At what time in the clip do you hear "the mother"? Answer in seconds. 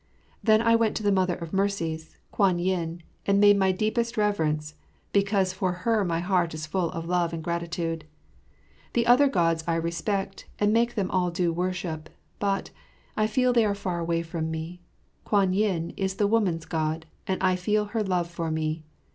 1.03-1.35